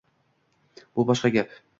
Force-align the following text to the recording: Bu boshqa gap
Bu 0.99 1.05
boshqa 1.11 1.31
gap 1.37 1.53